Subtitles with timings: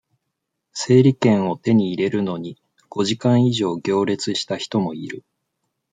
[0.73, 2.57] 整理券を手に入れるのに、
[2.89, 5.23] 五時間以上行列した人もいる。